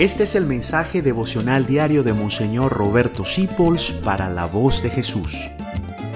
Este 0.00 0.22
es 0.22 0.34
el 0.34 0.46
mensaje 0.46 1.02
devocional 1.02 1.66
diario 1.66 2.02
de 2.02 2.14
Monseñor 2.14 2.72
Roberto 2.72 3.26
Sipols 3.26 3.90
para 3.90 4.30
la 4.30 4.46
voz 4.46 4.82
de 4.82 4.88
Jesús. 4.88 5.36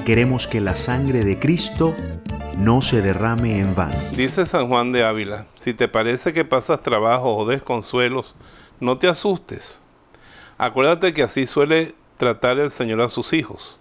Queremos 0.07 0.47
que 0.47 0.63
la 0.63 0.75
sangre 0.75 1.23
de 1.23 1.39
Cristo 1.39 1.95
no 2.57 2.81
se 2.81 3.03
derrame 3.03 3.59
en 3.59 3.75
vano. 3.75 3.95
Dice 4.17 4.47
San 4.47 4.69
Juan 4.69 4.93
de 4.93 5.05
Ávila, 5.05 5.45
si 5.57 5.75
te 5.75 5.87
parece 5.87 6.33
que 6.33 6.47
pasas 6.47 6.81
trabajo 6.81 7.37
o 7.37 7.47
desconsuelos, 7.47 8.35
no 8.81 8.97
te 8.97 9.07
asustes. 9.07 9.83
Acuérdate 10.57 11.13
que 11.13 11.23
así 11.23 11.47
suele 11.47 11.95
tratar 12.17 12.59
el 12.61 12.71
Señor 12.71 13.03
a 13.03 13.11
sus 13.11 13.35
hijos. 13.35 13.79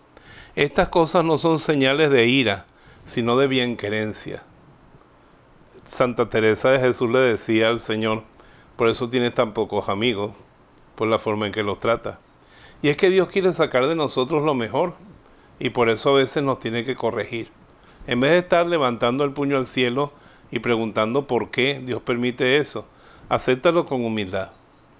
Estas 0.57 0.89
cosas 0.89 1.23
no 1.23 1.38
son 1.38 1.59
señales 1.59 2.09
de 2.09 2.25
ira, 2.25 2.65
sino 3.05 3.38
de 3.38 3.47
bienquerencia. 3.47 4.43
Santa 5.85 6.27
Teresa 6.27 6.71
de 6.71 6.81
Jesús 6.81 7.09
le 7.09 7.20
decía 7.20 7.70
al 7.70 7.79
Señor, 7.79 8.32
por 8.76 8.90
eso 8.90 9.10
tienes 9.10 9.36
tan 9.36 9.54
pocos 9.54 9.90
amigos, 9.90 10.32
por 10.95 11.08
la 11.08 11.20
forma 11.20 11.45
en 11.45 11.52
que 11.52 11.64
los 11.64 11.80
trata. 11.80 12.20
Y 12.81 12.90
es 12.90 12.98
que 12.98 13.09
Dios 13.09 13.30
quiere 13.30 13.54
sacar 13.54 13.88
de 13.88 13.95
nosotros 13.95 14.44
lo 14.44 14.55
mejor, 14.55 14.95
y 15.59 15.70
por 15.70 15.90
eso 15.90 16.09
a 16.09 16.18
veces 16.18 16.44
nos 16.44 16.59
tiene 16.59 16.84
que 16.84 16.95
corregir. 16.95 17.50
En 18.08 18.20
vez 18.20 18.31
de 18.31 18.40
estar 18.40 18.66
levantando 18.66 19.23
el 19.23 19.31
puño 19.31 19.58
al 19.58 19.67
cielo 19.67 20.12
y 20.52 20.59
preguntando 20.59 21.28
por 21.28 21.52
qué 21.52 21.81
Dios 21.84 22.02
permite 22.02 22.58
eso, 22.58 22.86
acéptalo 23.30 23.86
con 23.86 24.04
humildad, 24.04 24.50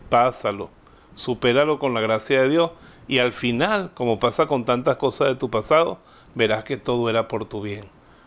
pásalo, 0.10 0.70
supéralo 1.16 1.80
con 1.80 1.94
la 1.94 2.02
gracia 2.02 2.42
de 2.42 2.50
Dios 2.50 2.72
y 3.08 3.20
al 3.20 3.34
final, 3.34 3.92
como 3.94 4.20
pasa 4.20 4.46
con 4.46 4.66
tantas 4.66 4.98
cosas 4.98 5.28
de 5.28 5.36
tu 5.36 5.50
pasado, 5.50 6.00
verás 6.36 6.64
que 6.64 6.78
todo 6.78 7.10
era 7.10 7.28
por 7.28 7.46
tu 7.46 7.62
bien, 7.62 7.86